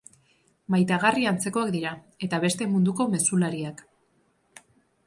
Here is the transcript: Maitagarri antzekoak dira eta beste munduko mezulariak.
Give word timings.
Maitagarri 0.75 1.27
antzekoak 1.33 1.73
dira 1.75 1.91
eta 2.29 2.41
beste 2.47 2.69
munduko 2.73 3.09
mezulariak. 3.15 3.87